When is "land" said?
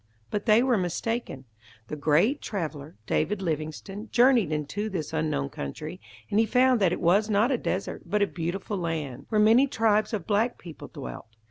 8.79-9.27